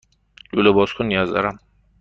لوله 0.55 0.71
بازکن 0.77 1.05
نیاز 1.11 1.29
دارم. 1.31 1.57